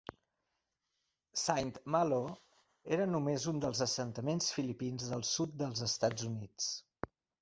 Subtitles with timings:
[1.41, 2.21] Saint Malo
[2.97, 6.73] era només un dels assentaments filipins del sud dels Estats Units.